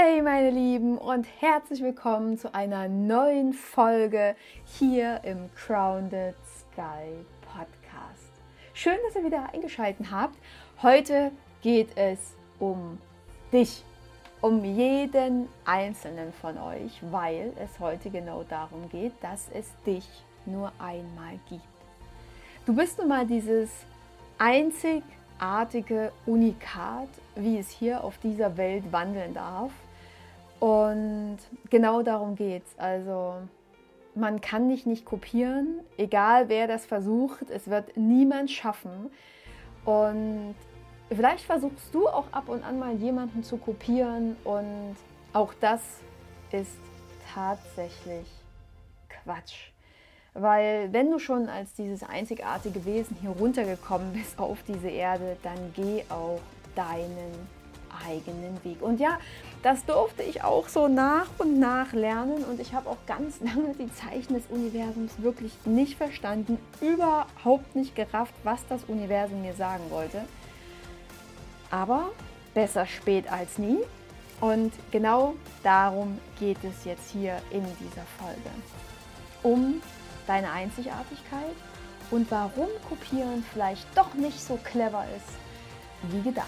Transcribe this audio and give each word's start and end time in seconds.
Hey 0.00 0.22
meine 0.22 0.50
Lieben 0.50 0.96
und 0.96 1.26
herzlich 1.40 1.82
willkommen 1.82 2.38
zu 2.38 2.54
einer 2.54 2.86
neuen 2.86 3.52
Folge 3.52 4.36
hier 4.64 5.20
im 5.24 5.50
Grounded 5.56 6.36
Sky 6.60 7.24
Podcast. 7.40 8.30
Schön, 8.74 8.96
dass 9.04 9.16
ihr 9.16 9.24
wieder 9.24 9.52
eingeschaltet 9.52 10.06
habt. 10.12 10.38
Heute 10.82 11.32
geht 11.62 11.96
es 11.96 12.36
um 12.60 12.98
dich, 13.52 13.82
um 14.40 14.64
jeden 14.64 15.48
einzelnen 15.64 16.32
von 16.32 16.56
euch, 16.58 17.00
weil 17.10 17.52
es 17.58 17.80
heute 17.80 18.08
genau 18.08 18.44
darum 18.48 18.88
geht, 18.90 19.14
dass 19.20 19.48
es 19.52 19.66
dich 19.84 20.08
nur 20.46 20.70
einmal 20.78 21.40
gibt. 21.48 21.64
Du 22.66 22.76
bist 22.76 22.98
nun 22.98 23.08
mal 23.08 23.26
dieses 23.26 23.68
einzigartige 24.38 26.12
Unikat, 26.24 27.08
wie 27.34 27.58
es 27.58 27.68
hier 27.68 28.04
auf 28.04 28.16
dieser 28.18 28.56
Welt 28.56 28.92
wandeln 28.92 29.34
darf. 29.34 29.72
Und 30.60 31.38
genau 31.70 32.02
darum 32.02 32.34
geht 32.34 32.64
es. 32.66 32.78
Also 32.78 33.34
man 34.14 34.40
kann 34.40 34.68
dich 34.68 34.86
nicht 34.86 35.04
kopieren, 35.04 35.80
egal 35.96 36.48
wer 36.48 36.66
das 36.66 36.86
versucht, 36.86 37.50
es 37.50 37.68
wird 37.68 37.96
niemand 37.96 38.50
schaffen. 38.50 39.10
Und 39.84 40.54
vielleicht 41.08 41.44
versuchst 41.44 41.94
du 41.94 42.08
auch 42.08 42.26
ab 42.32 42.48
und 42.48 42.64
an 42.64 42.78
mal 42.78 42.94
jemanden 42.94 43.42
zu 43.42 43.56
kopieren 43.56 44.36
und 44.44 44.96
auch 45.32 45.54
das 45.60 45.80
ist 46.50 46.76
tatsächlich 47.32 48.26
Quatsch. 49.08 49.70
Weil 50.34 50.92
wenn 50.92 51.10
du 51.10 51.18
schon 51.18 51.48
als 51.48 51.74
dieses 51.74 52.02
einzigartige 52.02 52.84
Wesen 52.84 53.16
hier 53.20 53.30
runtergekommen 53.30 54.12
bist 54.12 54.38
auf 54.38 54.58
diese 54.66 54.88
Erde, 54.88 55.36
dann 55.42 55.72
geh 55.74 56.04
auch 56.10 56.40
deinen 56.74 57.48
eigenen 58.06 58.62
Weg. 58.64 58.82
Und 58.82 59.00
ja, 59.00 59.18
das 59.62 59.84
durfte 59.84 60.22
ich 60.22 60.44
auch 60.44 60.68
so 60.68 60.88
nach 60.88 61.26
und 61.38 61.58
nach 61.58 61.92
lernen 61.92 62.44
und 62.44 62.60
ich 62.60 62.74
habe 62.74 62.88
auch 62.88 62.98
ganz 63.06 63.40
lange 63.40 63.74
die 63.74 63.92
Zeichen 63.92 64.34
des 64.34 64.44
Universums 64.48 65.12
wirklich 65.18 65.52
nicht 65.64 65.96
verstanden, 65.96 66.58
überhaupt 66.80 67.74
nicht 67.74 67.94
gerafft, 67.94 68.34
was 68.44 68.60
das 68.68 68.84
Universum 68.84 69.42
mir 69.42 69.54
sagen 69.54 69.84
wollte. 69.90 70.22
Aber 71.70 72.10
besser 72.54 72.86
spät 72.86 73.30
als 73.30 73.58
nie. 73.58 73.78
Und 74.40 74.72
genau 74.92 75.34
darum 75.64 76.18
geht 76.38 76.58
es 76.62 76.84
jetzt 76.84 77.10
hier 77.10 77.42
in 77.50 77.64
dieser 77.80 78.06
Folge. 78.18 78.50
Um 79.42 79.82
deine 80.26 80.50
Einzigartigkeit 80.52 81.56
und 82.10 82.30
warum 82.30 82.68
Kopieren 82.88 83.44
vielleicht 83.52 83.86
doch 83.96 84.14
nicht 84.14 84.40
so 84.40 84.58
clever 84.62 85.04
ist 85.16 86.12
wie 86.12 86.22
gedacht. 86.22 86.46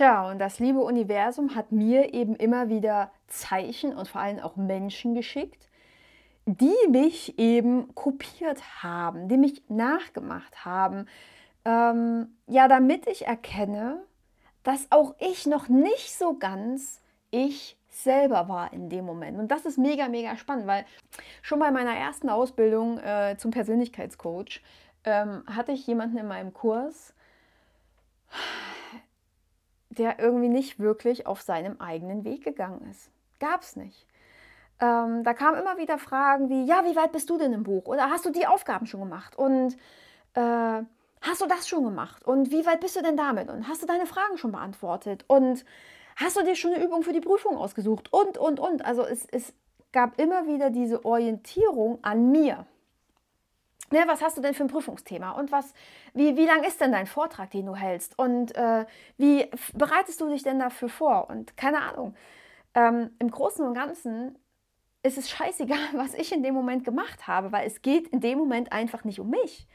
Tja, 0.00 0.30
und 0.30 0.38
das 0.38 0.58
liebe 0.58 0.78
Universum 0.80 1.54
hat 1.54 1.72
mir 1.72 2.14
eben 2.14 2.34
immer 2.34 2.70
wieder 2.70 3.12
Zeichen 3.26 3.94
und 3.94 4.08
vor 4.08 4.22
allem 4.22 4.38
auch 4.38 4.56
Menschen 4.56 5.14
geschickt, 5.14 5.68
die 6.46 6.74
mich 6.88 7.38
eben 7.38 7.94
kopiert 7.94 8.82
haben, 8.82 9.28
die 9.28 9.36
mich 9.36 9.62
nachgemacht 9.68 10.64
haben. 10.64 11.04
Ähm, 11.66 12.34
ja, 12.46 12.66
damit 12.66 13.08
ich 13.08 13.26
erkenne, 13.26 14.00
dass 14.62 14.86
auch 14.88 15.16
ich 15.18 15.46
noch 15.46 15.68
nicht 15.68 16.16
so 16.16 16.38
ganz 16.38 17.02
ich 17.30 17.76
selber 17.90 18.48
war 18.48 18.72
in 18.72 18.88
dem 18.88 19.04
Moment. 19.04 19.38
Und 19.38 19.48
das 19.48 19.66
ist 19.66 19.76
mega, 19.76 20.08
mega 20.08 20.34
spannend, 20.38 20.66
weil 20.66 20.86
schon 21.42 21.58
bei 21.58 21.70
meiner 21.70 21.94
ersten 21.94 22.30
Ausbildung 22.30 22.96
äh, 23.00 23.36
zum 23.36 23.50
Persönlichkeitscoach 23.50 24.62
ähm, 25.04 25.42
hatte 25.46 25.72
ich 25.72 25.86
jemanden 25.86 26.16
in 26.16 26.26
meinem 26.26 26.54
Kurs, 26.54 27.12
der 29.90 30.18
irgendwie 30.18 30.48
nicht 30.48 30.78
wirklich 30.78 31.26
auf 31.26 31.42
seinem 31.42 31.80
eigenen 31.80 32.24
Weg 32.24 32.44
gegangen 32.44 32.88
ist. 32.90 33.10
Gab 33.38 33.62
es 33.62 33.76
nicht. 33.76 34.06
Ähm, 34.80 35.24
da 35.24 35.34
kamen 35.34 35.58
immer 35.58 35.76
wieder 35.76 35.98
Fragen 35.98 36.48
wie, 36.48 36.64
ja, 36.64 36.84
wie 36.84 36.96
weit 36.96 37.12
bist 37.12 37.28
du 37.28 37.36
denn 37.36 37.52
im 37.52 37.64
Buch? 37.64 37.86
Oder 37.86 38.08
hast 38.08 38.24
du 38.24 38.30
die 38.30 38.46
Aufgaben 38.46 38.86
schon 38.86 39.00
gemacht? 39.00 39.36
Und 39.36 39.76
äh, 40.34 40.82
hast 41.20 41.40
du 41.40 41.46
das 41.46 41.68
schon 41.68 41.84
gemacht? 41.84 42.24
Und 42.24 42.50
wie 42.50 42.64
weit 42.64 42.80
bist 42.80 42.96
du 42.96 43.02
denn 43.02 43.16
damit? 43.16 43.50
Und 43.50 43.68
hast 43.68 43.82
du 43.82 43.86
deine 43.86 44.06
Fragen 44.06 44.38
schon 44.38 44.52
beantwortet? 44.52 45.24
Und 45.26 45.64
hast 46.16 46.36
du 46.36 46.44
dir 46.44 46.56
schon 46.56 46.72
eine 46.72 46.84
Übung 46.84 47.02
für 47.02 47.12
die 47.12 47.20
Prüfung 47.20 47.58
ausgesucht? 47.58 48.12
Und, 48.12 48.38
und, 48.38 48.58
und. 48.58 48.84
Also 48.84 49.02
es, 49.02 49.26
es 49.26 49.52
gab 49.92 50.18
immer 50.18 50.46
wieder 50.46 50.70
diese 50.70 51.04
Orientierung 51.04 51.98
an 52.02 52.30
mir. 52.30 52.66
Ne, 53.92 54.04
was 54.06 54.22
hast 54.22 54.36
du 54.36 54.42
denn 54.42 54.54
für 54.54 54.62
ein 54.64 54.68
Prüfungsthema 54.68 55.32
und 55.32 55.50
was, 55.50 55.72
wie, 56.14 56.36
wie 56.36 56.46
lang 56.46 56.62
ist 56.62 56.80
denn 56.80 56.92
dein 56.92 57.06
Vortrag, 57.06 57.50
den 57.50 57.66
du 57.66 57.74
hältst 57.74 58.16
und 58.18 58.54
äh, 58.54 58.86
wie 59.16 59.50
bereitest 59.74 60.20
du 60.20 60.28
dich 60.28 60.44
denn 60.44 60.60
dafür 60.60 60.88
vor 60.88 61.28
und 61.28 61.56
keine 61.56 61.82
Ahnung. 61.82 62.14
Ähm, 62.74 63.10
Im 63.18 63.30
Großen 63.30 63.66
und 63.66 63.74
Ganzen 63.74 64.38
ist 65.02 65.18
es 65.18 65.28
scheißegal, 65.30 65.78
was 65.94 66.14
ich 66.14 66.32
in 66.32 66.42
dem 66.42 66.54
Moment 66.54 66.84
gemacht 66.84 67.26
habe, 67.26 67.50
weil 67.52 67.66
es 67.66 67.82
geht 67.82 68.08
in 68.08 68.20
dem 68.20 68.38
Moment 68.38 68.72
einfach 68.72 69.04
nicht 69.04 69.18
um 69.18 69.30
mich. 69.30 69.66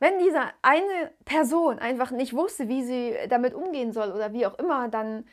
Wenn 0.00 0.18
diese 0.18 0.40
eine 0.62 1.12
Person 1.24 1.78
einfach 1.78 2.10
nicht 2.10 2.34
wusste, 2.34 2.68
wie 2.68 2.82
sie 2.82 3.14
damit 3.28 3.54
umgehen 3.54 3.92
soll 3.92 4.10
oder 4.10 4.32
wie 4.32 4.44
auch 4.46 4.58
immer, 4.58 4.88
dann 4.88 5.24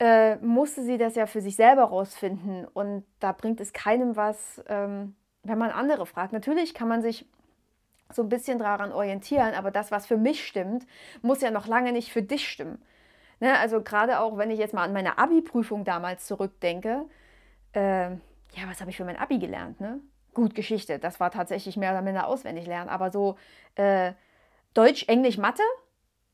äh, 0.00 0.36
musste 0.36 0.82
sie 0.82 0.98
das 0.98 1.14
ja 1.14 1.26
für 1.26 1.40
sich 1.40 1.56
selber 1.56 1.84
rausfinden 1.84 2.66
und 2.72 3.04
da 3.20 3.32
bringt 3.32 3.60
es 3.60 3.72
keinem 3.72 4.16
was, 4.16 4.62
ähm, 4.66 5.14
wenn 5.42 5.58
man 5.58 5.70
andere 5.70 6.06
fragt. 6.06 6.32
Natürlich 6.32 6.74
kann 6.74 6.88
man 6.88 7.02
sich 7.02 7.26
so 8.14 8.22
ein 8.22 8.28
bisschen 8.28 8.58
daran 8.58 8.92
orientieren, 8.92 9.54
aber 9.54 9.70
das, 9.70 9.90
was 9.90 10.06
für 10.06 10.16
mich 10.16 10.46
stimmt, 10.46 10.86
muss 11.22 11.40
ja 11.40 11.50
noch 11.50 11.66
lange 11.66 11.92
nicht 11.92 12.12
für 12.12 12.22
dich 12.22 12.48
stimmen. 12.48 12.82
Ne? 13.40 13.58
Also 13.58 13.82
gerade 13.82 14.20
auch, 14.20 14.38
wenn 14.38 14.50
ich 14.50 14.58
jetzt 14.58 14.74
mal 14.74 14.84
an 14.84 14.92
meine 14.92 15.18
Abi-Prüfung 15.18 15.84
damals 15.84 16.26
zurückdenke, 16.26 17.06
äh, 17.74 18.10
ja, 18.10 18.68
was 18.68 18.80
habe 18.80 18.90
ich 18.90 18.96
für 18.96 19.04
mein 19.04 19.16
Abi 19.16 19.38
gelernt? 19.38 19.80
Ne? 19.80 20.00
Gut, 20.32 20.54
Geschichte, 20.54 20.98
das 20.98 21.20
war 21.20 21.30
tatsächlich 21.30 21.76
mehr 21.76 21.92
oder 21.92 22.02
minder 22.02 22.26
auswendig 22.26 22.66
lernen, 22.66 22.88
aber 22.88 23.10
so 23.10 23.36
äh, 23.76 24.12
Deutsch, 24.74 25.04
Englisch, 25.08 25.38
Mathe, 25.38 25.62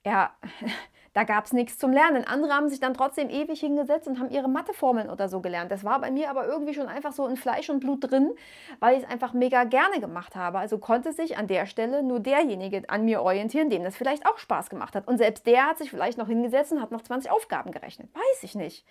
ja, 0.04 0.34
da 1.12 1.24
gab 1.24 1.44
es 1.44 1.52
nichts 1.52 1.76
zum 1.76 1.92
Lernen. 1.92 2.24
Andere 2.24 2.52
haben 2.52 2.68
sich 2.68 2.78
dann 2.78 2.94
trotzdem 2.94 3.30
ewig 3.30 3.58
hingesetzt 3.58 4.06
und 4.06 4.20
haben 4.20 4.30
ihre 4.30 4.48
Matheformeln 4.48 5.10
oder 5.10 5.28
so 5.28 5.40
gelernt. 5.40 5.72
Das 5.72 5.82
war 5.82 6.00
bei 6.00 6.10
mir 6.10 6.30
aber 6.30 6.46
irgendwie 6.46 6.72
schon 6.72 6.86
einfach 6.86 7.12
so 7.12 7.26
in 7.26 7.36
Fleisch 7.36 7.68
und 7.68 7.80
Blut 7.80 8.08
drin, 8.08 8.30
weil 8.78 8.96
ich 8.96 9.02
es 9.02 9.10
einfach 9.10 9.32
mega 9.32 9.64
gerne 9.64 9.98
gemacht 9.98 10.36
habe. 10.36 10.60
Also 10.60 10.78
konnte 10.78 11.12
sich 11.12 11.36
an 11.36 11.48
der 11.48 11.66
Stelle 11.66 12.04
nur 12.04 12.20
derjenige 12.20 12.88
an 12.88 13.04
mir 13.04 13.22
orientieren, 13.22 13.70
dem 13.70 13.82
das 13.82 13.96
vielleicht 13.96 14.24
auch 14.24 14.38
Spaß 14.38 14.70
gemacht 14.70 14.94
hat. 14.94 15.08
Und 15.08 15.18
selbst 15.18 15.46
der 15.46 15.66
hat 15.66 15.78
sich 15.78 15.90
vielleicht 15.90 16.16
noch 16.16 16.28
hingesetzt 16.28 16.70
und 16.70 16.80
hat 16.80 16.92
noch 16.92 17.02
20 17.02 17.30
Aufgaben 17.30 17.72
gerechnet. 17.72 18.08
Weiß 18.14 18.44
ich 18.44 18.54
nicht. 18.54 18.86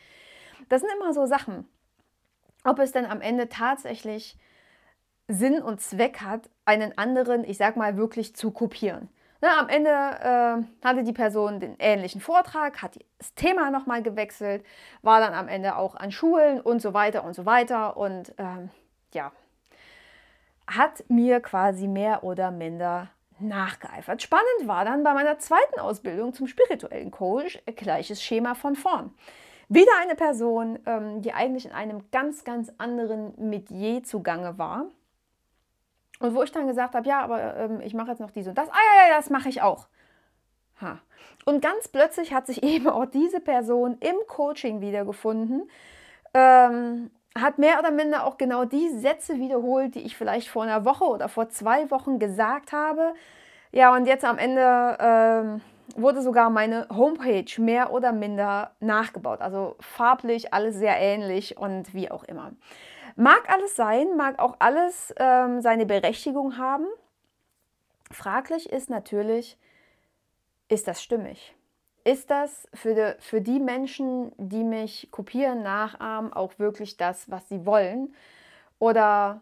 Das 0.67 0.81
sind 0.81 0.91
immer 0.97 1.13
so 1.13 1.25
Sachen. 1.25 1.69
Ob 2.65 2.79
es 2.79 2.91
denn 2.91 3.05
am 3.05 3.21
Ende 3.21 3.47
tatsächlich 3.47 4.37
Sinn 5.29 5.61
und 5.61 5.79
Zweck 5.79 6.19
hat, 6.21 6.49
einen 6.65 6.97
anderen, 6.97 7.45
ich 7.45 7.57
sag 7.57 7.77
mal, 7.77 7.95
wirklich 7.95 8.35
zu 8.35 8.51
kopieren. 8.51 9.07
Ne, 9.41 9.49
am 9.57 9.69
Ende 9.69 9.89
äh, 9.89 10.85
hatte 10.85 11.03
die 11.03 11.13
Person 11.13 11.61
den 11.61 11.75
ähnlichen 11.79 12.19
Vortrag, 12.19 12.81
hat 12.81 12.99
das 13.19 13.33
Thema 13.35 13.71
nochmal 13.71 14.03
gewechselt, 14.03 14.65
war 15.01 15.21
dann 15.21 15.33
am 15.33 15.47
Ende 15.47 15.77
auch 15.77 15.95
an 15.95 16.11
Schulen 16.11 16.59
und 16.59 16.81
so 16.81 16.93
weiter 16.93 17.23
und 17.23 17.33
so 17.33 17.45
weiter 17.45 17.95
und 17.95 18.33
ähm, 18.37 18.69
ja, 19.13 19.31
hat 20.67 21.05
mir 21.07 21.39
quasi 21.39 21.87
mehr 21.87 22.25
oder 22.25 22.51
minder 22.51 23.07
nachgeeifert. 23.39 24.21
Spannend 24.21 24.65
war 24.65 24.83
dann 24.83 25.03
bei 25.03 25.13
meiner 25.13 25.39
zweiten 25.39 25.79
Ausbildung 25.79 26.33
zum 26.33 26.47
spirituellen 26.47 27.09
Coach 27.09 27.61
gleiches 27.77 28.21
Schema 28.21 28.55
von 28.55 28.75
vorn. 28.75 29.13
Wieder 29.69 29.91
eine 30.01 30.15
Person, 30.15 30.79
ähm, 30.85 31.21
die 31.21 31.31
eigentlich 31.31 31.65
in 31.65 31.71
einem 31.71 32.11
ganz, 32.11 32.43
ganz 32.43 32.73
anderen 32.77 33.33
Metier 33.37 34.03
zugange 34.03 34.57
war 34.57 34.87
und 36.19 36.35
wo 36.35 36.43
ich 36.43 36.51
dann 36.51 36.67
gesagt 36.67 36.95
habe, 36.95 37.07
ja, 37.07 37.21
aber 37.21 37.55
ähm, 37.55 37.81
ich 37.81 37.93
mache 37.93 38.09
jetzt 38.09 38.19
noch 38.19 38.31
dies 38.31 38.47
und 38.47 38.57
das. 38.57 38.69
Ah 38.69 38.73
ja, 38.95 39.09
ja, 39.09 39.17
das 39.17 39.29
mache 39.29 39.49
ich 39.49 39.61
auch. 39.61 39.87
Ha. 40.81 40.99
Und 41.45 41.61
ganz 41.61 41.87
plötzlich 41.87 42.33
hat 42.33 42.47
sich 42.47 42.63
eben 42.63 42.87
auch 42.87 43.05
diese 43.05 43.39
Person 43.39 43.97
im 43.99 44.15
Coaching 44.27 44.81
wiedergefunden, 44.81 45.69
ähm, 46.33 47.09
hat 47.37 47.57
mehr 47.57 47.79
oder 47.79 47.91
minder 47.91 48.25
auch 48.25 48.37
genau 48.37 48.65
die 48.65 48.89
Sätze 48.89 49.37
wiederholt, 49.37 49.95
die 49.95 50.01
ich 50.01 50.17
vielleicht 50.17 50.49
vor 50.49 50.63
einer 50.63 50.83
Woche 50.83 51.05
oder 51.05 51.29
vor 51.29 51.49
zwei 51.49 51.89
Wochen 51.91 52.19
gesagt 52.19 52.73
habe. 52.73 53.13
Ja, 53.71 53.95
und 53.95 54.05
jetzt 54.05 54.25
am 54.25 54.37
Ende 54.37 54.97
ähm, 54.99 55.61
wurde 55.95 56.21
sogar 56.21 56.49
meine 56.49 56.87
Homepage 56.89 57.61
mehr 57.61 57.93
oder 57.93 58.11
minder 58.11 58.71
nachgebaut. 58.79 59.41
Also 59.41 59.75
farblich 59.79 60.53
alles 60.53 60.75
sehr 60.75 60.97
ähnlich 60.97 61.57
und 61.57 61.93
wie 61.93 62.11
auch 62.11 62.23
immer. 62.23 62.51
Mag 63.15 63.49
alles 63.49 63.75
sein, 63.75 64.15
mag 64.17 64.39
auch 64.39 64.55
alles 64.59 65.13
ähm, 65.17 65.61
seine 65.61 65.85
Berechtigung 65.85 66.57
haben. 66.57 66.85
Fraglich 68.11 68.69
ist 68.69 68.89
natürlich, 68.89 69.57
ist 70.67 70.87
das 70.87 71.01
stimmig? 71.01 71.55
Ist 72.03 72.29
das 72.29 72.67
für 72.73 72.95
die, 72.95 73.21
für 73.21 73.41
die 73.41 73.59
Menschen, 73.59 74.31
die 74.37 74.63
mich 74.63 75.09
kopieren, 75.11 75.61
nachahmen, 75.63 76.33
auch 76.33 76.57
wirklich 76.57 76.97
das, 76.97 77.29
was 77.29 77.47
sie 77.49 77.65
wollen? 77.65 78.13
Oder 78.79 79.41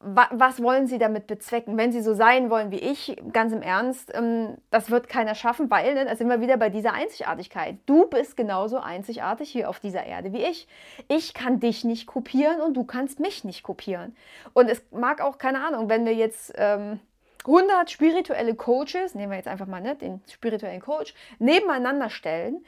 was 0.00 0.62
wollen 0.62 0.86
Sie 0.86 0.98
damit 0.98 1.26
bezwecken? 1.26 1.78
Wenn 1.78 1.90
Sie 1.90 2.02
so 2.02 2.12
sein 2.12 2.50
wollen 2.50 2.70
wie 2.70 2.78
ich, 2.78 3.16
ganz 3.32 3.52
im 3.52 3.62
Ernst, 3.62 4.12
ähm, 4.14 4.58
das 4.70 4.90
wird 4.90 5.08
keiner 5.08 5.34
schaffen, 5.34 5.70
weil 5.70 5.94
ne, 5.94 6.04
da 6.04 6.14
sind 6.14 6.28
wir 6.28 6.40
wieder 6.40 6.58
bei 6.58 6.68
dieser 6.68 6.92
Einzigartigkeit. 6.92 7.78
Du 7.86 8.06
bist 8.06 8.36
genauso 8.36 8.78
einzigartig 8.78 9.50
hier 9.50 9.70
auf 9.70 9.80
dieser 9.80 10.04
Erde 10.04 10.32
wie 10.32 10.44
ich. 10.44 10.68
Ich 11.08 11.32
kann 11.32 11.60
dich 11.60 11.82
nicht 11.82 12.06
kopieren 12.06 12.60
und 12.60 12.74
du 12.74 12.84
kannst 12.84 13.20
mich 13.20 13.42
nicht 13.44 13.62
kopieren. 13.62 14.14
Und 14.52 14.68
es 14.68 14.82
mag 14.90 15.22
auch, 15.22 15.38
keine 15.38 15.66
Ahnung, 15.66 15.88
wenn 15.88 16.04
wir 16.04 16.14
jetzt 16.14 16.52
ähm, 16.56 17.00
100 17.46 17.90
spirituelle 17.90 18.54
Coaches, 18.54 19.14
nehmen 19.14 19.30
wir 19.30 19.38
jetzt 19.38 19.48
einfach 19.48 19.66
mal 19.66 19.80
ne, 19.80 19.96
den 19.96 20.20
spirituellen 20.30 20.80
Coach, 20.80 21.14
nebeneinander 21.38 22.10
stellen, 22.10 22.64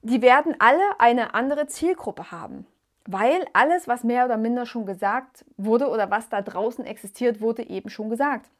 die 0.00 0.22
werden 0.22 0.56
alle 0.58 0.82
eine 0.98 1.34
andere 1.34 1.66
Zielgruppe 1.66 2.30
haben. 2.30 2.66
Weil 3.06 3.44
alles, 3.52 3.88
was 3.88 4.04
mehr 4.04 4.24
oder 4.24 4.36
minder 4.36 4.66
schon 4.66 4.86
gesagt 4.86 5.44
wurde 5.56 5.88
oder 5.88 6.10
was 6.10 6.28
da 6.28 6.40
draußen 6.40 6.84
existiert, 6.84 7.40
wurde 7.40 7.68
eben 7.68 7.90
schon 7.90 8.10
gesagt. 8.10 8.50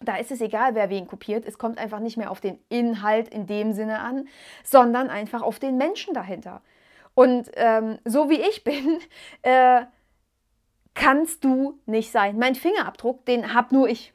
Da 0.00 0.16
ist 0.16 0.30
es 0.30 0.40
egal, 0.40 0.74
wer 0.74 0.90
wen 0.90 1.06
kopiert. 1.06 1.46
Es 1.46 1.58
kommt 1.58 1.78
einfach 1.78 2.00
nicht 2.00 2.16
mehr 2.16 2.30
auf 2.30 2.40
den 2.40 2.58
Inhalt 2.68 3.28
in 3.28 3.46
dem 3.46 3.72
Sinne 3.72 4.00
an, 4.00 4.28
sondern 4.64 5.08
einfach 5.08 5.42
auf 5.42 5.58
den 5.58 5.76
Menschen 5.76 6.12
dahinter. 6.12 6.60
Und 7.14 7.50
ähm, 7.54 7.98
so 8.04 8.28
wie 8.28 8.40
ich 8.40 8.64
bin, 8.64 8.98
äh, 9.42 9.82
kannst 10.94 11.44
du 11.44 11.78
nicht 11.86 12.10
sein. 12.10 12.38
Mein 12.38 12.54
Fingerabdruck, 12.54 13.24
den 13.26 13.54
habe 13.54 13.74
nur 13.74 13.88
ich. 13.88 14.12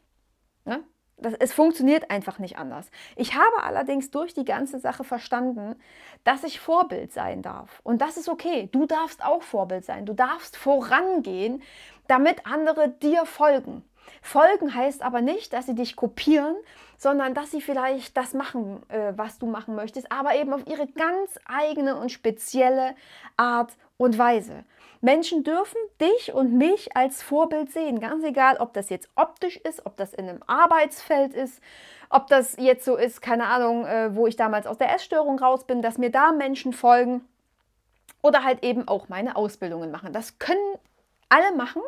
Ne? 0.65 0.83
Das, 1.17 1.33
es 1.39 1.53
funktioniert 1.53 2.11
einfach 2.11 2.37
nicht 2.37 2.57
anders. 2.57 2.89
Ich 3.15 3.33
habe 3.33 3.63
allerdings 3.63 4.11
durch 4.11 4.33
die 4.33 4.45
ganze 4.45 4.79
Sache 4.79 5.03
verstanden, 5.03 5.75
dass 6.23 6.43
ich 6.43 6.59
Vorbild 6.59 7.11
sein 7.11 7.41
darf. 7.41 7.79
Und 7.83 8.01
das 8.01 8.17
ist 8.17 8.29
okay. 8.29 8.69
Du 8.71 8.85
darfst 8.85 9.23
auch 9.23 9.41
Vorbild 9.41 9.83
sein. 9.83 10.05
Du 10.05 10.13
darfst 10.13 10.57
vorangehen, 10.57 11.63
damit 12.07 12.45
andere 12.45 12.89
dir 12.89 13.25
folgen. 13.25 13.83
Folgen 14.21 14.73
heißt 14.73 15.01
aber 15.01 15.21
nicht, 15.21 15.53
dass 15.53 15.65
sie 15.65 15.75
dich 15.75 15.95
kopieren, 15.95 16.55
sondern 16.97 17.33
dass 17.33 17.51
sie 17.51 17.61
vielleicht 17.61 18.15
das 18.15 18.33
machen, 18.33 18.81
äh, 18.89 19.13
was 19.15 19.37
du 19.37 19.47
machen 19.47 19.75
möchtest, 19.75 20.11
aber 20.11 20.35
eben 20.35 20.53
auf 20.53 20.65
ihre 20.67 20.87
ganz 20.87 21.39
eigene 21.45 21.95
und 21.95 22.11
spezielle 22.11 22.95
Art 23.35 23.73
und 23.97 24.17
Weise. 24.17 24.63
Menschen 25.01 25.43
dürfen 25.43 25.77
dich 26.01 26.33
und 26.33 26.53
mich 26.53 26.95
als 26.95 27.21
Vorbild 27.21 27.71
sehen, 27.71 27.99
ganz 27.99 28.23
egal, 28.23 28.57
ob 28.57 28.73
das 28.73 28.89
jetzt 28.89 29.09
optisch 29.15 29.57
ist, 29.57 29.85
ob 29.85 29.97
das 29.97 30.13
in 30.13 30.27
einem 30.27 30.41
Arbeitsfeld 30.47 31.33
ist, 31.33 31.61
ob 32.09 32.27
das 32.27 32.55
jetzt 32.57 32.85
so 32.85 32.95
ist, 32.95 33.21
keine 33.21 33.45
Ahnung, 33.45 33.85
äh, 33.85 34.15
wo 34.15 34.27
ich 34.27 34.35
damals 34.35 34.65
aus 34.65 34.77
der 34.77 34.93
Essstörung 34.93 35.39
raus 35.39 35.65
bin, 35.65 35.81
dass 35.81 35.97
mir 35.97 36.11
da 36.11 36.31
Menschen 36.31 36.73
folgen 36.73 37.21
oder 38.21 38.43
halt 38.43 38.63
eben 38.63 38.87
auch 38.87 39.09
meine 39.09 39.35
Ausbildungen 39.35 39.91
machen. 39.91 40.13
Das 40.13 40.39
können 40.39 40.75
alle 41.29 41.55
machen. 41.55 41.81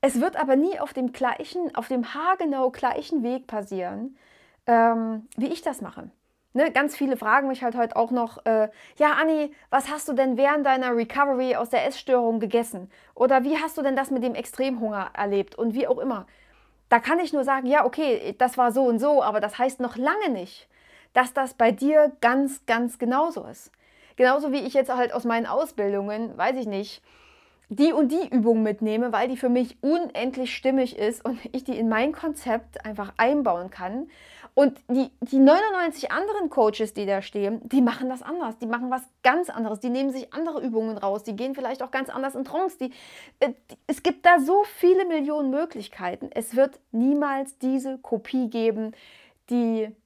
Es 0.00 0.20
wird 0.20 0.36
aber 0.36 0.56
nie 0.56 0.78
auf 0.80 0.92
dem 0.92 1.12
gleichen, 1.12 1.74
auf 1.74 1.88
dem 1.88 2.14
haargenau 2.14 2.70
gleichen 2.70 3.22
Weg 3.22 3.46
passieren, 3.46 4.16
ähm, 4.66 5.28
wie 5.36 5.48
ich 5.48 5.62
das 5.62 5.80
mache. 5.80 6.10
Ne, 6.52 6.72
ganz 6.72 6.96
viele 6.96 7.16
fragen 7.16 7.46
mich 7.46 7.62
halt 7.62 7.76
heute 7.76 7.94
auch 7.94 8.10
noch, 8.10 8.44
äh, 8.44 8.68
ja 8.98 9.12
Anni, 9.20 9.52
was 9.70 9.88
hast 9.88 10.08
du 10.08 10.14
denn 10.14 10.36
während 10.36 10.66
deiner 10.66 10.96
Recovery 10.96 11.54
aus 11.54 11.70
der 11.70 11.86
Essstörung 11.86 12.40
gegessen? 12.40 12.90
Oder 13.14 13.44
wie 13.44 13.56
hast 13.56 13.78
du 13.78 13.82
denn 13.82 13.94
das 13.94 14.10
mit 14.10 14.24
dem 14.24 14.34
Extremhunger 14.34 15.10
erlebt? 15.16 15.54
Und 15.54 15.74
wie 15.74 15.86
auch 15.86 15.98
immer. 15.98 16.26
Da 16.88 16.98
kann 16.98 17.20
ich 17.20 17.32
nur 17.32 17.44
sagen, 17.44 17.68
ja, 17.68 17.84
okay, 17.84 18.34
das 18.38 18.58
war 18.58 18.72
so 18.72 18.82
und 18.82 18.98
so, 18.98 19.22
aber 19.22 19.38
das 19.38 19.58
heißt 19.58 19.78
noch 19.78 19.96
lange 19.96 20.30
nicht, 20.30 20.68
dass 21.12 21.32
das 21.32 21.54
bei 21.54 21.70
dir 21.70 22.10
ganz, 22.20 22.66
ganz 22.66 22.98
genauso 22.98 23.44
ist. 23.44 23.70
Genauso 24.16 24.50
wie 24.50 24.58
ich 24.58 24.74
jetzt 24.74 24.92
halt 24.92 25.12
aus 25.12 25.24
meinen 25.24 25.46
Ausbildungen, 25.46 26.36
weiß 26.36 26.56
ich 26.56 26.66
nicht, 26.66 27.00
die 27.68 27.92
und 27.92 28.10
die 28.10 28.28
Übung 28.28 28.64
mitnehme, 28.64 29.12
weil 29.12 29.28
die 29.28 29.36
für 29.36 29.48
mich 29.48 29.76
unendlich 29.80 30.52
stimmig 30.56 30.98
ist 30.98 31.24
und 31.24 31.38
ich 31.52 31.62
die 31.62 31.78
in 31.78 31.88
mein 31.88 32.10
Konzept 32.10 32.84
einfach 32.84 33.12
einbauen 33.16 33.70
kann. 33.70 34.10
Und 34.60 34.78
die, 34.88 35.10
die 35.22 35.38
99 35.38 36.12
anderen 36.12 36.50
Coaches, 36.50 36.92
die 36.92 37.06
da 37.06 37.22
stehen, 37.22 37.66
die 37.66 37.80
machen 37.80 38.10
das 38.10 38.20
anders. 38.20 38.58
Die 38.58 38.66
machen 38.66 38.90
was 38.90 39.00
ganz 39.22 39.48
anderes. 39.48 39.80
Die 39.80 39.88
nehmen 39.88 40.10
sich 40.10 40.34
andere 40.34 40.60
Übungen 40.60 40.98
raus. 40.98 41.22
Die 41.22 41.34
gehen 41.34 41.54
vielleicht 41.54 41.82
auch 41.82 41.90
ganz 41.90 42.10
anders 42.10 42.34
in 42.34 42.44
Trance. 42.44 42.76
Die, 42.76 42.92
äh, 43.38 43.54
die, 43.70 43.78
es 43.86 44.02
gibt 44.02 44.26
da 44.26 44.38
so 44.38 44.64
viele 44.64 45.06
Millionen 45.06 45.48
Möglichkeiten. 45.48 46.28
Es 46.34 46.56
wird 46.56 46.78
niemals 46.92 47.56
diese 47.56 47.96
Kopie 47.96 48.50
geben, 48.50 48.92
die 49.48 49.96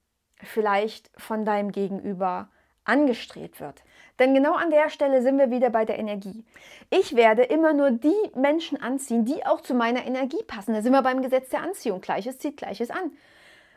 vielleicht 0.41 1.11
von 1.17 1.43
deinem 1.43 1.73
Gegenüber 1.73 2.47
angestrebt 2.85 3.59
wird. 3.59 3.83
Denn 4.19 4.33
genau 4.33 4.53
an 4.53 4.69
der 4.69 4.89
Stelle 4.89 5.21
sind 5.21 5.37
wir 5.37 5.51
wieder 5.51 5.69
bei 5.69 5.83
der 5.83 5.99
Energie. 5.99 6.45
Ich 6.89 7.17
werde 7.17 7.43
immer 7.43 7.73
nur 7.73 7.91
die 7.91 8.31
Menschen 8.35 8.81
anziehen, 8.81 9.25
die 9.25 9.45
auch 9.45 9.59
zu 9.59 9.73
meiner 9.73 10.05
Energie 10.05 10.43
passen. 10.47 10.73
Da 10.73 10.81
sind 10.81 10.93
wir 10.93 11.01
beim 11.01 11.21
Gesetz 11.21 11.49
der 11.49 11.61
Anziehung. 11.61 11.99
Gleiches 11.99 12.39
zieht 12.39 12.55
Gleiches 12.55 12.89
an. 12.89 13.11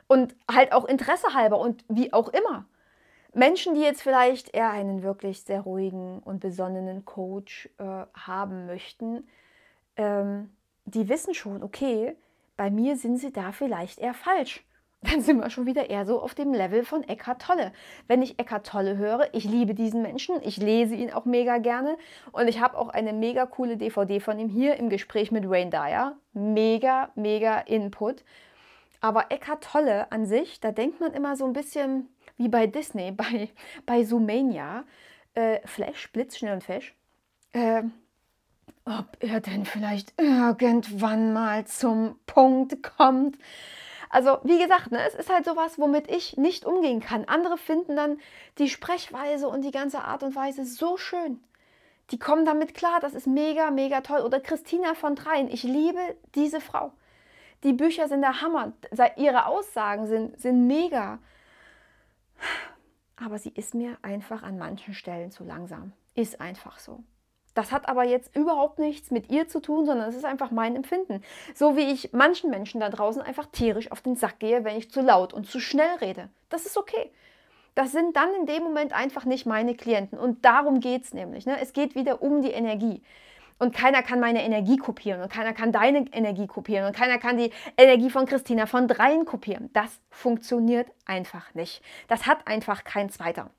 Und 0.09 0.35
halt 0.51 0.73
auch 0.73 0.85
Interesse 0.85 1.35
halber 1.35 1.61
und 1.61 1.85
wie 1.89 2.13
auch 2.13 2.29
immer. 2.29 2.65
Menschen, 3.35 3.75
die 3.75 3.83
jetzt 3.83 4.03
vielleicht 4.03 4.55
eher 4.55 4.71
einen 4.71 5.03
wirklich 5.03 5.43
sehr 5.43 5.61
ruhigen 5.61 6.19
und 6.21 6.41
besonnenen 6.41 7.05
Coach 7.05 7.69
äh, 7.79 7.85
haben 8.15 8.67
möchten, 8.67 9.29
ähm, 9.97 10.51
die 10.87 11.09
wissen 11.09 11.35
schon, 11.35 11.63
okay, 11.63 12.17
bei 12.57 12.71
mir 12.71 12.97
sind 12.97 13.19
sie 13.19 13.33
da 13.33 13.53
vielleicht 13.53 14.01
eher 14.01 14.15
falsch 14.15 14.65
dann 15.03 15.21
sind 15.21 15.39
wir 15.39 15.49
schon 15.51 15.67
wieder 15.67 15.91
eher 15.91 16.05
so 16.05 16.21
auf 16.21 16.35
dem 16.35 16.53
Level 16.53 16.85
von 16.85 17.09
Eckhart 17.09 17.43
Tolle. 17.43 17.73
Wenn 18.09 18.21
ich 18.21 18.39
Eckhart 18.39 18.67
Tolle 18.67 18.97
höre, 18.97 19.29
ich 19.33 19.45
liebe 19.45 19.75
diesen 19.75 20.03
Menschen, 20.03 20.37
ich 20.43 20.57
lese 20.57 20.97
ihn 20.97 21.13
auch 21.13 21.25
mega 21.25 21.59
gerne 21.59 21.97
und 22.33 22.49
ich 22.49 22.61
habe 22.61 22.77
auch 22.77 22.89
eine 22.89 23.13
mega 23.13 23.47
coole 23.47 23.77
DVD 23.77 24.19
von 24.19 24.41
ihm 24.41 24.49
hier 24.49 24.77
im 24.77 24.89
Gespräch 24.89 25.31
mit 25.31 25.49
Wayne 25.49 25.71
Dyer. 25.71 26.17
Mega, 26.33 27.11
mega 27.15 27.61
Input. 27.61 28.25
Aber 29.01 29.31
Eckhart 29.31 29.65
Tolle 29.65 30.11
an 30.11 30.27
sich, 30.27 30.61
da 30.61 30.73
denkt 30.73 31.01
man 31.01 31.13
immer 31.13 31.37
so 31.37 31.45
ein 31.45 31.53
bisschen 31.53 32.09
wie 32.37 32.49
bei 32.49 32.67
Disney, 32.67 33.11
bei, 33.13 33.51
bei 33.87 34.05
Zoomania, 34.05 34.85
äh, 35.35 35.61
Flash, 35.67 36.11
Blitzschnell 36.13 36.55
und 36.55 36.65
Fisch. 36.65 36.95
Äh, 37.53 37.85
ob 38.85 39.17
er 39.21 39.41
denn 39.41 39.65
vielleicht 39.65 40.15
irgendwann 40.19 41.33
mal 41.33 41.67
zum 41.67 42.19
Punkt 42.27 42.83
kommt. 42.83 43.37
Also 44.11 44.39
wie 44.45 44.59
gesagt, 44.59 44.91
ne, 44.91 45.07
es 45.07 45.15
ist 45.15 45.31
halt 45.31 45.45
sowas, 45.45 45.79
womit 45.79 46.11
ich 46.11 46.37
nicht 46.39 46.65
umgehen 46.65 47.01
kann. 47.01 47.27
Andere 47.27 47.59
finden 47.59 47.97
dann 47.97 48.19
die 48.57 48.71
Sprechweise 48.71 49.49
und 49.49 49.63
die 49.63 49.71
ganze 49.71 50.01
Art 50.03 50.23
und 50.23 50.35
Weise 50.35 50.65
so 50.65 50.97
schön. 50.97 51.43
Die 52.11 52.19
kommen 52.19 52.47
damit 52.47 52.73
klar, 52.73 53.01
das 53.01 53.13
ist 53.13 53.27
mega, 53.27 53.71
mega 53.71 54.01
toll. 54.01 54.21
Oder 54.21 54.41
Christina 54.41 54.95
von 54.95 55.15
Dreien, 55.15 55.49
ich 55.49 55.63
liebe 55.63 56.01
diese 56.35 56.61
Frau. 56.63 56.93
Die 57.65 57.73
Bücher 57.73 58.09
sind 58.09 58.23
der 58.23 58.41
Hammer. 58.41 58.73
Ihre 59.17 59.47
Aussagen 59.47 60.07
sind, 60.07 60.41
sind 60.41 60.67
mega. 60.67 61.19
Aber 63.17 63.39
sie 63.39 63.51
ist 63.51 63.75
mir 63.75 63.99
einfach 64.03 64.43
an 64.43 64.59
manchen 64.59 64.95
Stellen 64.95 65.31
zu 65.31 65.45
langsam. 65.45 65.93
Ist 66.15 66.41
einfach 66.41 66.79
so. 66.79 67.03
Das 67.55 67.73
hat 67.73 67.89
aber 67.89 68.05
jetzt 68.05 68.37
überhaupt 68.37 68.79
nichts 68.79 69.11
mit 69.11 69.31
ihr 69.31 69.49
zu 69.49 69.59
tun, 69.59 69.85
sondern 69.85 70.09
es 70.09 70.15
ist 70.15 70.25
einfach 70.25 70.53
mein 70.53 70.77
Empfinden. 70.77 71.25
So 71.55 71.77
wie 71.77 71.91
ich 71.91 72.13
manchen 72.13 72.51
Menschen 72.51 72.81
da 72.81 72.89
draußen 72.89 73.21
einfach 73.21 73.47
tierisch 73.47 73.91
auf 73.91 74.01
den 74.01 74.15
Sack 74.15 74.39
gehe, 74.39 74.63
wenn 74.63 74.77
ich 74.77 74.93
zu 74.93 75.01
laut 75.01 75.33
und 75.33 75.51
zu 75.51 75.59
schnell 75.59 75.97
rede. 76.01 76.29
Das 76.51 76.67
ist 76.67 76.79
okay. 76.79 77.11
Das 77.75 77.91
sind 77.91 78.15
dann 78.15 78.33
in 78.35 78.47
dem 78.47 78.63
Moment 78.63 78.93
einfach 78.93 79.25
nicht 79.25 79.45
meine 79.45 79.75
Klienten. 79.75 80.19
Und 80.19 80.45
darum 80.45 80.79
geht 80.79 81.05
es 81.05 81.15
nämlich. 81.15 81.47
Ne? 81.47 81.61
Es 81.61 81.73
geht 81.73 81.97
wieder 81.97 82.23
um 82.23 82.43
die 82.43 82.53
Energie. 82.53 83.03
Und 83.59 83.75
keiner 83.75 84.03
kann 84.03 84.21
meine 84.21 84.45
Energie 84.45 84.77
kopieren 84.77 85.21
und 85.21 85.33
keiner 85.33 85.53
kann 85.53 85.73
deine 85.73 86.07
Energie 86.13 86.47
kopieren 86.47 86.87
und 86.87 86.95
keiner 86.95 87.19
kann 87.19 87.37
die 87.37 87.51
Energie 87.77 88.09
von 88.09 88.25
Christina 88.27 88.67
von 88.67 88.87
dreien 88.87 89.25
kopieren. 89.25 89.71
Das 89.73 90.01
funktioniert 90.11 90.89
einfach 91.07 91.55
nicht. 91.55 91.83
Das 92.07 92.27
hat 92.27 92.47
einfach 92.47 92.85
kein 92.85 93.11
zweiter. 93.11 93.51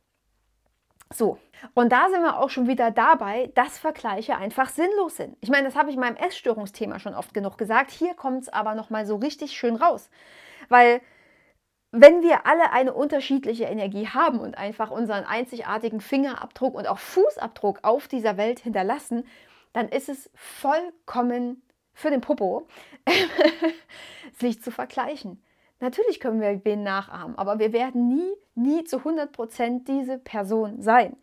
So, 1.12 1.40
und 1.74 1.92
da 1.92 2.08
sind 2.10 2.22
wir 2.22 2.38
auch 2.40 2.52
schon 2.52 2.68
wieder 2.68 2.92
dabei, 2.92 3.52
dass 3.56 3.80
Vergleiche 3.80 4.38
einfach 4.38 4.70
sinnlos 4.70 5.18
sind. 5.18 5.36
Ich 5.42 5.50
meine, 5.50 5.68
das 5.68 5.76
habe 5.76 5.90
ich 5.90 5.96
in 5.96 6.02
meinem 6.02 6.16
Essstörungsthema 6.16 7.00
schon 7.00 7.16
oft 7.16 7.34
genug 7.34 7.58
gesagt. 7.58 7.90
Hier 7.90 8.14
kommt 8.14 8.44
es 8.44 8.50
aber 8.50 8.76
nochmal 8.76 9.08
so 9.08 9.16
richtig 9.16 9.54
schön 9.54 9.76
raus. 9.76 10.10
Weil 10.70 11.02
wenn 11.92 12.22
wir 12.22 12.46
alle 12.46 12.72
eine 12.72 12.94
unterschiedliche 12.94 13.64
Energie 13.64 14.08
haben 14.08 14.40
und 14.40 14.56
einfach 14.56 14.92
unseren 14.92 15.24
einzigartigen 15.26 16.00
Fingerabdruck 16.00 16.76
und 16.76 16.88
auch 16.88 17.00
Fußabdruck 17.00 17.80
auf 17.82 18.08
dieser 18.08 18.38
Welt 18.38 18.60
hinterlassen, 18.60 19.26
dann 19.74 19.90
ist 19.90 20.10
es 20.10 20.30
vollkommen 20.34 21.62
für 21.94 22.10
den 22.10 22.22
Popo, 22.22 22.68
sich 24.40 24.62
zu 24.62 24.72
vergleichen. 24.72 25.44
Natürlich 25.80 26.20
können 26.20 26.42
wir 26.42 26.64
wen 26.66 26.84
nachahmen, 26.84 27.38
aber 27.38 27.60
wir 27.60 27.72
werden 27.72 28.08
nie, 28.10 28.34
nie 28.56 28.84
zu 28.84 28.98
100% 28.98 29.86
diese 29.86 30.18
Person 30.18 30.82
sein. 30.82 31.16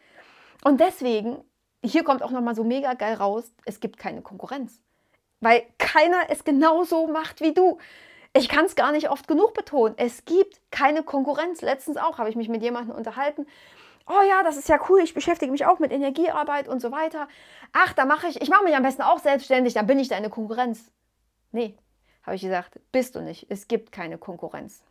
Und 0.64 0.80
deswegen, 0.80 1.44
hier 1.84 2.04
kommt 2.04 2.22
auch 2.22 2.30
nochmal 2.30 2.54
so 2.54 2.64
mega 2.64 2.94
geil 2.94 3.14
raus, 3.14 3.52
es 3.64 3.80
gibt 3.80 3.98
keine 3.98 4.22
Konkurrenz. 4.22 4.80
Weil 5.40 5.64
keiner 5.78 6.30
es 6.30 6.44
genauso 6.44 7.06
macht 7.06 7.40
wie 7.40 7.52
du. 7.52 7.78
Ich 8.32 8.48
kann 8.48 8.64
es 8.64 8.74
gar 8.74 8.92
nicht 8.92 9.10
oft 9.10 9.28
genug 9.28 9.54
betonen. 9.54 9.94
Es 9.98 10.24
gibt 10.24 10.60
keine 10.70 11.02
Konkurrenz. 11.02 11.62
Letztens 11.62 11.96
auch 11.98 12.18
habe 12.18 12.30
ich 12.30 12.36
mich 12.36 12.48
mit 12.48 12.62
jemandem 12.62 12.96
unterhalten. 12.96 13.46
Oh 14.08 14.22
ja, 14.28 14.42
das 14.44 14.56
ist 14.56 14.68
ja 14.68 14.78
cool, 14.88 15.00
ich 15.00 15.14
beschäftige 15.14 15.50
mich 15.50 15.66
auch 15.66 15.80
mit 15.80 15.92
Energiearbeit 15.92 16.68
und 16.68 16.80
so 16.80 16.92
weiter. 16.92 17.26
Ach, 17.72 17.92
da 17.92 18.04
mache 18.04 18.28
ich, 18.28 18.40
ich 18.40 18.48
mache 18.48 18.64
mich 18.64 18.76
am 18.76 18.84
besten 18.84 19.02
auch 19.02 19.18
selbstständig, 19.18 19.74
dann 19.74 19.86
bin 19.86 19.98
ich 19.98 20.08
deine 20.08 20.30
Konkurrenz. 20.30 20.92
Nee, 21.50 21.76
habe 22.22 22.36
ich 22.36 22.42
gesagt, 22.42 22.78
bist 22.92 23.14
du 23.14 23.20
nicht. 23.20 23.46
Es 23.48 23.68
gibt 23.68 23.92
keine 23.92 24.18
Konkurrenz. 24.18 24.82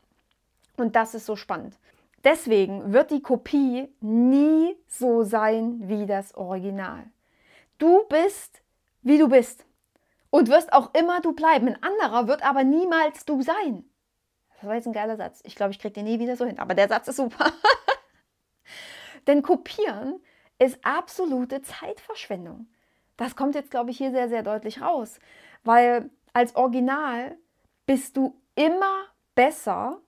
Und 0.77 0.95
das 0.95 1.13
ist 1.13 1.25
so 1.25 1.35
spannend. 1.35 1.77
Deswegen 2.23 2.91
wird 2.91 3.11
die 3.11 3.21
Kopie 3.21 3.87
nie 4.01 4.75
so 4.87 5.23
sein 5.23 5.87
wie 5.87 6.05
das 6.05 6.33
Original. 6.35 7.03
Du 7.77 8.03
bist, 8.07 8.61
wie 9.01 9.17
du 9.17 9.29
bist. 9.29 9.65
Und 10.29 10.49
wirst 10.49 10.73
auch 10.73 10.93
immer 10.93 11.21
du 11.21 11.33
bleiben. 11.33 11.67
Ein 11.67 11.83
anderer 11.83 12.27
wird 12.27 12.43
aber 12.43 12.63
niemals 12.63 13.25
du 13.25 13.41
sein. 13.41 13.85
Das 14.55 14.67
war 14.67 14.75
jetzt 14.75 14.87
ein 14.87 14.93
geiler 14.93 15.17
Satz. 15.17 15.41
Ich 15.43 15.55
glaube, 15.55 15.71
ich 15.71 15.79
kriege 15.79 15.93
den 15.93 16.05
nie 16.05 16.19
wieder 16.19 16.35
so 16.35 16.45
hin. 16.45 16.59
Aber 16.59 16.73
der 16.73 16.87
Satz 16.87 17.07
ist 17.07 17.17
super. 17.17 17.45
Denn 19.27 19.41
kopieren 19.41 20.21
ist 20.59 20.79
absolute 20.83 21.61
Zeitverschwendung. 21.61 22.67
Das 23.17 23.35
kommt 23.35 23.55
jetzt, 23.55 23.71
glaube 23.71 23.91
ich, 23.91 23.97
hier 23.97 24.11
sehr, 24.11 24.29
sehr 24.29 24.43
deutlich 24.43 24.81
raus. 24.81 25.19
Weil 25.63 26.09
als 26.33 26.55
Original 26.55 27.37
bist 27.85 28.17
du 28.17 28.35
immer 28.55 29.05
besser 29.35 29.99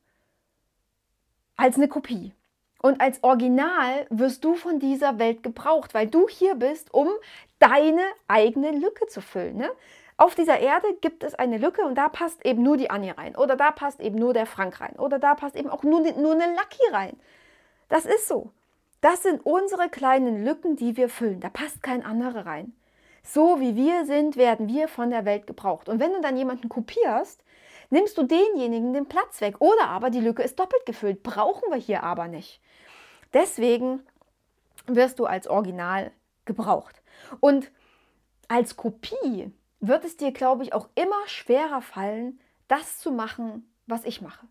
als 1.56 1.76
eine 1.76 1.88
Kopie. 1.88 2.34
Und 2.82 3.02
als 3.02 3.24
Original 3.24 4.06
wirst 4.10 4.44
du 4.44 4.56
von 4.56 4.80
dieser 4.80 5.18
Welt 5.20 5.42
gebraucht, 5.42 5.94
weil 5.94 6.08
du 6.08 6.28
hier 6.28 6.56
bist, 6.56 6.94
um 6.94 7.10
deine 7.60 8.04
eigene 8.28 8.72
Lücke 8.72 9.08
zu 9.08 9.22
füllen. 9.22 9.58
Ne? 9.58 9.70
Auf 10.16 10.36
dieser 10.36 10.60
Erde 10.60 10.88
gibt 11.02 11.24
es 11.24 11.34
eine 11.34 11.58
Lücke 11.58 11.82
und 11.84 11.96
da 11.96 12.08
passt 12.10 12.46
eben 12.46 12.62
nur 12.62 12.78
die 12.78 12.90
Annie 12.90 13.18
rein. 13.18 13.36
Oder 13.36 13.56
da 13.56 13.72
passt 13.72 14.00
eben 14.00 14.18
nur 14.18 14.34
der 14.34 14.46
Frank 14.46 14.80
rein. 14.80 14.96
Oder 14.98 15.18
da 15.20 15.36
passt 15.36 15.56
eben 15.56 15.70
auch 15.70 15.84
nur, 15.84 16.02
nur 16.02 16.34
eine 16.34 16.54
Lucky 16.54 16.92
rein. 16.92 17.20
Das 17.90 18.06
ist 18.06 18.28
so. 18.28 18.52
Das 19.10 19.24
sind 19.24 19.46
unsere 19.46 19.88
kleinen 19.88 20.44
Lücken, 20.44 20.76
die 20.76 20.98
wir 20.98 21.08
füllen. 21.08 21.40
Da 21.40 21.50
passt 21.50 21.82
kein 21.82 22.04
anderer 22.04 22.46
rein. 22.46 22.76
So 23.24 23.62
wie 23.62 23.74
wir 23.78 24.06
sind, 24.06 24.36
werden 24.36 24.68
wir 24.68 24.90
von 24.90 25.12
der 25.12 25.24
Welt 25.24 25.48
gebraucht. 25.48 25.88
Und 25.88 26.02
wenn 26.02 26.12
du 26.12 26.20
dann 26.20 26.36
jemanden 26.36 26.68
kopierst, 26.68 27.42
nimmst 27.90 28.18
du 28.18 28.24
denjenigen 28.24 28.92
den 28.92 29.06
Platz 29.06 29.40
weg. 29.40 29.62
Oder 29.62 29.88
aber 29.88 30.10
die 30.10 30.20
Lücke 30.20 30.44
ist 30.44 30.60
doppelt 30.60 30.86
gefüllt. 30.86 31.24
Brauchen 31.24 31.72
wir 31.72 31.78
hier 31.78 32.04
aber 32.04 32.28
nicht. 32.28 32.60
Deswegen 33.32 34.02
wirst 34.88 35.20
du 35.20 35.26
als 35.26 35.48
Original 35.48 36.12
gebraucht. 36.44 37.02
Und 37.40 37.72
als 38.50 38.76
Kopie 38.76 39.54
wird 39.80 40.04
es 40.04 40.18
dir, 40.18 40.34
glaube 40.34 40.64
ich, 40.64 40.74
auch 40.74 40.90
immer 40.96 41.26
schwerer 41.28 41.82
fallen, 41.82 42.42
das 42.68 43.00
zu 43.00 43.14
machen, 43.14 43.74
was 43.86 44.04
ich 44.04 44.20
mache. 44.20 44.46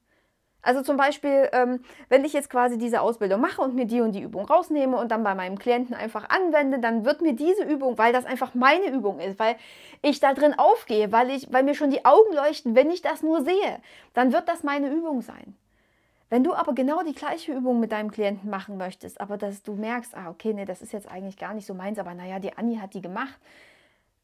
Also 0.66 0.82
zum 0.82 0.96
Beispiel, 0.96 1.48
ähm, 1.52 1.78
wenn 2.08 2.24
ich 2.24 2.32
jetzt 2.32 2.50
quasi 2.50 2.76
diese 2.76 3.00
Ausbildung 3.00 3.40
mache 3.40 3.62
und 3.62 3.76
mir 3.76 3.84
die 3.84 4.00
und 4.00 4.10
die 4.16 4.20
Übung 4.20 4.46
rausnehme 4.46 4.96
und 4.96 5.12
dann 5.12 5.22
bei 5.22 5.32
meinem 5.36 5.60
Klienten 5.60 5.94
einfach 5.94 6.28
anwende, 6.28 6.80
dann 6.80 7.04
wird 7.04 7.22
mir 7.22 7.34
diese 7.34 7.62
Übung, 7.62 7.98
weil 7.98 8.12
das 8.12 8.26
einfach 8.26 8.52
meine 8.52 8.90
Übung 8.90 9.20
ist, 9.20 9.38
weil 9.38 9.54
ich 10.02 10.18
da 10.18 10.34
drin 10.34 10.54
aufgehe, 10.58 11.12
weil, 11.12 11.30
ich, 11.30 11.52
weil 11.52 11.62
mir 11.62 11.76
schon 11.76 11.90
die 11.90 12.04
Augen 12.04 12.34
leuchten, 12.34 12.74
wenn 12.74 12.90
ich 12.90 13.00
das 13.00 13.22
nur 13.22 13.42
sehe, 13.42 13.78
dann 14.12 14.32
wird 14.32 14.48
das 14.48 14.64
meine 14.64 14.90
Übung 14.90 15.22
sein. 15.22 15.56
Wenn 16.30 16.42
du 16.42 16.52
aber 16.52 16.74
genau 16.74 17.04
die 17.04 17.14
gleiche 17.14 17.52
Übung 17.52 17.78
mit 17.78 17.92
deinem 17.92 18.10
Klienten 18.10 18.50
machen 18.50 18.76
möchtest, 18.76 19.20
aber 19.20 19.36
dass 19.36 19.62
du 19.62 19.76
merkst, 19.76 20.16
ah, 20.16 20.30
okay, 20.30 20.52
nee, 20.52 20.64
das 20.64 20.82
ist 20.82 20.92
jetzt 20.92 21.08
eigentlich 21.08 21.36
gar 21.36 21.54
nicht 21.54 21.66
so 21.66 21.74
meins, 21.74 22.00
aber 22.00 22.12
naja, 22.12 22.40
die 22.40 22.58
Anni 22.58 22.78
hat 22.78 22.94
die 22.94 23.02
gemacht, 23.02 23.38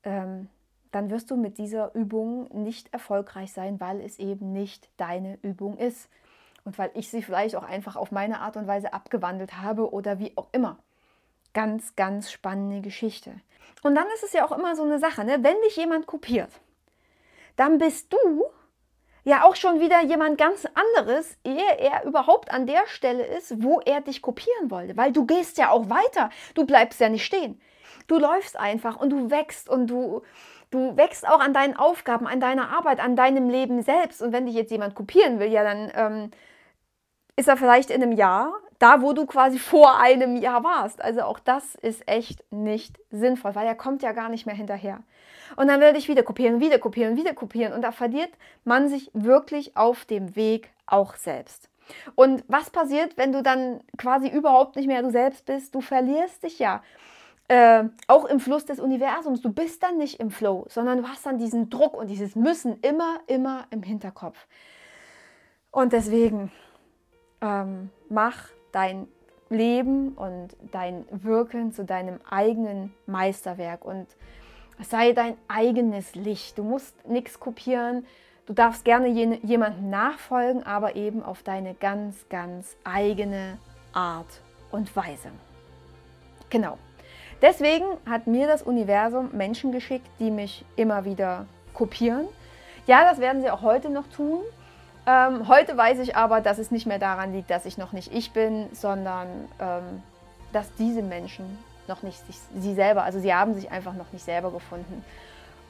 ähm, 0.03 0.49
dann 0.91 1.09
wirst 1.09 1.31
du 1.31 1.37
mit 1.37 1.57
dieser 1.59 1.95
Übung 1.95 2.49
nicht 2.65 2.93
erfolgreich 2.93 3.53
sein, 3.53 3.79
weil 3.79 4.01
es 4.01 4.19
eben 4.19 4.53
nicht 4.53 4.89
deine 4.97 5.39
Übung 5.43 5.79
ist 5.79 6.09
und 6.65 6.79
weil 6.79 6.91
ich 6.95 7.11
sie 7.11 7.23
vielleicht 7.23 7.57
auch 7.57 7.65
einfach 7.65 7.97
auf 7.97 8.13
meine 8.13 8.41
Art 8.41 8.57
und 8.57 8.67
Weise 8.67 8.93
abgewandelt 8.93 9.59
habe 9.59 9.93
oder 9.93 10.19
wie 10.19 10.37
auch 10.37 10.49
immer. 10.53 10.79
Ganz, 11.55 11.97
ganz 11.97 12.31
spannende 12.31 12.81
Geschichte. 12.81 13.33
Und 13.83 13.95
dann 13.95 14.07
ist 14.15 14.23
es 14.23 14.33
ja 14.33 14.45
auch 14.47 14.53
immer 14.53 14.77
so 14.77 14.85
eine 14.85 14.99
Sache, 14.99 15.25
ne? 15.25 15.43
wenn 15.43 15.61
dich 15.63 15.77
jemand 15.77 16.07
kopiert, 16.07 16.51
dann 17.57 17.79
bist 17.79 18.13
du 18.13 18.47
ja 19.25 19.45
auch 19.45 19.57
schon 19.57 19.81
wieder 19.81 20.03
jemand 20.03 20.39
ganz 20.39 20.67
anderes, 20.75 21.37
ehe 21.45 21.79
er 21.79 22.05
überhaupt 22.05 22.51
an 22.51 22.67
der 22.67 22.87
Stelle 22.87 23.25
ist, 23.25 23.63
wo 23.63 23.81
er 23.81 24.01
dich 24.01 24.23
kopieren 24.23 24.71
wollte. 24.71 24.97
Weil 24.97 25.13
du 25.13 25.27
gehst 25.27 25.59
ja 25.59 25.71
auch 25.71 25.89
weiter, 25.89 26.31
du 26.55 26.67
bleibst 26.67 27.01
ja 27.01 27.09
nicht 27.09 27.25
stehen. 27.25 27.61
Du 28.07 28.19
läufst 28.19 28.59
einfach 28.59 28.97
und 28.97 29.11
du 29.11 29.31
wächst 29.31 29.69
und 29.69 29.87
du, 29.89 30.23
du 30.71 30.97
wächst 30.97 31.27
auch 31.29 31.41
an 31.41 31.55
deinen 31.55 31.77
Aufgaben, 31.77 32.27
an 32.27 32.41
deiner 32.41 32.77
Arbeit, 32.77 32.99
an 32.99 33.15
deinem 33.15 33.49
Leben 33.49 33.83
selbst. 33.83 34.23
Und 34.23 34.33
wenn 34.33 34.47
dich 34.47 34.57
jetzt 34.57 34.73
jemand 34.73 34.95
kopieren 34.95 35.39
will, 35.39 35.53
ja, 35.53 35.63
dann 35.63 35.93
ähm, 35.95 36.31
ist 37.37 37.49
er 37.49 37.57
vielleicht 37.57 37.91
in 37.91 38.03
einem 38.03 38.13
Jahr 38.13 38.53
da, 38.79 39.01
wo 39.01 39.13
du 39.13 39.27
quasi 39.27 39.59
vor 39.73 39.99
einem 39.99 40.37
Jahr 40.37 40.65
warst. 40.65 41.03
Also 41.03 41.23
auch 41.23 41.39
das 41.39 41.75
ist 41.77 42.07
echt 42.09 42.43
nicht 42.51 42.99
sinnvoll, 43.11 43.55
weil 43.55 43.67
er 43.67 43.75
kommt 43.75 44.03
ja 44.03 44.13
gar 44.13 44.29
nicht 44.29 44.47
mehr 44.47 44.55
hinterher. 44.55 45.01
Und 45.57 45.69
dann 45.69 45.81
werde 45.81 45.99
ich 45.99 46.09
wieder 46.09 46.23
kopieren, 46.23 46.61
wieder 46.61 46.79
kopieren, 46.79 47.17
wieder 47.17 47.35
kopieren. 47.35 47.73
Und 47.73 47.83
da 47.83 47.93
verliert 47.93 48.31
man 48.65 48.89
sich 48.89 49.11
wirklich 49.13 49.77
auf 49.77 50.05
dem 50.05 50.35
Weg 50.35 50.71
auch 50.87 51.15
selbst. 51.17 51.69
Und 52.15 52.45
was 52.49 52.71
passiert, 52.71 53.17
wenn 53.17 53.33
du 53.33 53.43
dann 53.43 53.81
quasi 53.99 54.29
überhaupt 54.29 54.77
nicht 54.77 54.87
mehr 54.87 55.03
du 55.03 55.11
selbst 55.11 55.47
bist? 55.47 55.75
Du 55.75 55.81
verlierst 55.81 56.43
dich 56.43 56.59
ja. 56.59 56.83
Äh, 57.49 57.85
auch 58.07 58.25
im 58.25 58.41
Fluss 58.41 58.65
des 58.65 58.81
Universums. 58.81 59.43
Du 59.43 59.53
bist 59.53 59.83
dann 59.83 59.99
nicht 59.99 60.21
im 60.21 60.31
Flow, 60.31 60.65
sondern 60.69 61.03
du 61.03 61.09
hast 61.09 61.27
dann 61.27 61.39
diesen 61.39 61.69
Druck 61.69 61.95
und 61.95 62.09
dieses 62.09 62.35
Müssen 62.35 62.79
immer, 62.81 63.19
immer 63.27 63.67
im 63.71 63.83
Hinterkopf. 63.83 64.47
Und 65.71 65.93
deswegen 65.93 66.51
ähm, 67.43 67.91
mach 68.09 68.49
dein 68.71 69.09
Leben 69.51 70.13
und 70.13 70.57
dein 70.71 71.05
Wirken 71.11 71.73
zu 71.73 71.85
deinem 71.85 72.21
eigenen 72.31 72.95
Meisterwerk 73.07 73.85
und 73.85 74.07
sei 74.81 75.13
dein 75.13 75.37
eigenes 75.49 76.15
Licht. 76.15 76.57
Du 76.57 76.63
musst 76.65 77.07
nichts 77.07 77.39
kopieren. 77.39 78.07
Du 78.47 78.55
darfst 78.55 78.85
gerne 78.85 79.09
jemandem 79.09 79.91
nachfolgen, 79.91 80.65
aber 80.65 80.97
eben 80.97 81.23
auf 81.23 81.43
deine 81.43 81.75
ganz, 81.75 82.29
ganz 82.29 82.77
eigene 82.83 83.59
Art 83.93 84.41
und 84.71 84.95
Weise. 84.97 85.29
Genau. 86.51 86.79
Deswegen 87.41 87.85
hat 88.09 88.27
mir 88.27 88.47
das 88.47 88.63
Universum 88.63 89.31
Menschen 89.33 89.73
geschickt, 89.73 90.09
die 90.19 90.31
mich 90.31 90.65
immer 90.77 91.05
wieder 91.05 91.47
kopieren. 91.75 92.27
Ja, 92.87 93.05
das 93.05 93.21
werden 93.21 93.43
sie 93.43 93.51
auch 93.51 93.63
heute 93.63 93.91
noch 93.91 94.07
tun. 94.09 94.43
Ähm, 95.07 95.49
heute 95.49 95.77
weiß 95.77 95.99
ich 95.99 96.17
aber, 96.17 96.41
dass 96.41 96.59
es 96.59 96.71
nicht 96.71 96.87
mehr 96.87 96.99
daran 97.01 97.33
liegt, 97.33 97.51
dass 97.51 97.67
ich 97.67 97.77
noch 97.77 97.93
nicht 97.93 98.15
ich 98.15 98.33
bin, 98.33 98.69
sondern 98.73 99.29
ähm, 99.59 100.03
dass 100.53 100.73
diese 100.77 101.03
Menschen 101.03 101.59
noch 101.89 102.03
nicht 102.03 102.25
sich, 102.27 102.39
sie 102.57 102.75
selber, 102.75 103.03
also 103.03 103.19
sie 103.19 103.35
haben 103.35 103.55
sich 103.55 103.71
einfach 103.71 103.95
noch 103.95 104.13
nicht 104.13 104.25
selber 104.25 104.53
gefunden. 104.53 105.05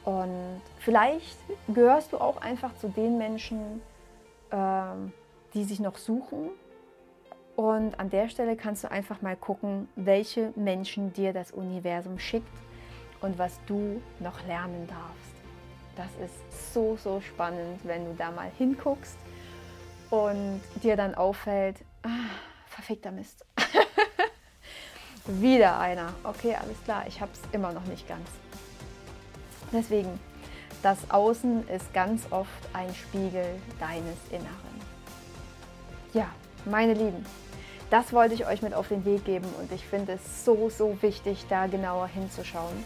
Und 0.05 0.61
vielleicht 0.79 1.37
gehörst 1.67 2.13
du 2.13 2.17
auch 2.17 2.41
einfach 2.41 2.75
zu 2.77 2.89
den 2.89 3.17
Menschen, 3.17 3.81
ähm, 4.51 5.13
die 5.53 5.63
sich 5.63 5.79
noch 5.79 5.97
suchen. 5.97 6.49
Und 7.55 7.99
an 7.99 8.09
der 8.09 8.29
Stelle 8.29 8.55
kannst 8.55 8.83
du 8.83 8.91
einfach 8.91 9.21
mal 9.21 9.35
gucken, 9.35 9.87
welche 9.95 10.51
Menschen 10.55 11.13
dir 11.13 11.33
das 11.33 11.51
Universum 11.51 12.19
schickt 12.19 12.47
und 13.21 13.37
was 13.39 13.59
du 13.65 14.01
noch 14.19 14.45
lernen 14.45 14.87
darfst. 14.87 15.32
Das 15.95 16.09
ist 16.23 16.73
so, 16.73 16.97
so 16.97 17.21
spannend, 17.21 17.79
wenn 17.83 18.05
du 18.05 18.13
da 18.15 18.31
mal 18.31 18.49
hinguckst 18.57 19.17
und 20.09 20.61
dir 20.81 20.95
dann 20.95 21.15
auffällt, 21.15 21.77
ah, 22.03 22.09
verfickter 22.67 23.11
Mist. 23.11 23.45
Wieder 25.25 25.79
einer. 25.79 26.13
Okay, 26.23 26.55
alles 26.55 26.83
klar, 26.83 27.05
ich 27.07 27.21
habe 27.21 27.31
es 27.33 27.39
immer 27.51 27.71
noch 27.71 27.85
nicht 27.85 28.07
ganz. 28.07 28.27
Deswegen, 29.71 30.19
das 30.81 31.09
Außen 31.09 31.67
ist 31.69 31.93
ganz 31.93 32.31
oft 32.31 32.49
ein 32.73 32.93
Spiegel 32.93 33.45
deines 33.79 34.17
Inneren. 34.29 34.73
Ja, 36.13 36.27
meine 36.65 36.93
Lieben, 36.93 37.25
das 37.89 38.11
wollte 38.11 38.33
ich 38.33 38.45
euch 38.45 38.61
mit 38.61 38.73
auf 38.73 38.87
den 38.87 39.05
Weg 39.05 39.25
geben 39.25 39.47
und 39.59 39.71
ich 39.71 39.85
finde 39.85 40.13
es 40.13 40.45
so, 40.45 40.69
so 40.69 41.01
wichtig, 41.01 41.45
da 41.49 41.67
genauer 41.67 42.07
hinzuschauen. 42.07 42.83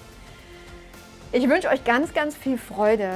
Ich 1.33 1.49
wünsche 1.49 1.67
euch 1.67 1.83
ganz, 1.83 2.13
ganz 2.13 2.35
viel 2.37 2.57
Freude 2.57 3.11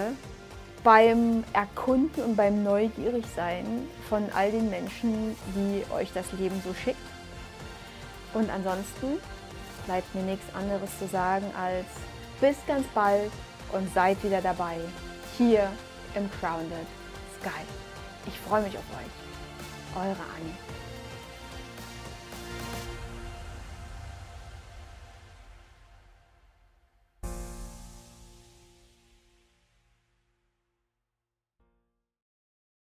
beim 0.84 1.46
Erkunden 1.54 2.22
und 2.26 2.36
beim 2.36 2.62
Neugierigsein 2.62 3.88
von 4.10 4.30
all 4.36 4.52
den 4.52 4.70
Menschen, 4.70 5.38
die 5.56 5.86
euch 5.94 6.12
das 6.14 6.26
Leben 6.34 6.62
so 6.66 6.74
schickt. 6.74 6.98
Und 8.34 8.50
ansonsten 8.50 9.18
bleibt 9.86 10.14
mir 10.14 10.24
nichts 10.24 10.54
anderes 10.54 10.90
zu 11.00 11.08
sagen 11.08 11.46
als 11.58 11.86
bis 12.42 12.58
ganz 12.68 12.86
bald 12.94 13.32
und 13.72 13.94
seid 13.94 14.22
wieder 14.26 14.42
dabei 14.42 14.76
hier 15.38 15.72
im 16.14 16.30
Grounded 16.42 16.88
Sky. 17.40 17.64
Ich 18.28 18.38
freue 18.40 18.64
mich 18.64 18.78
auf 18.78 18.84
euch. 18.92 19.96
Eure 19.96 20.10
Annie. 20.36 20.91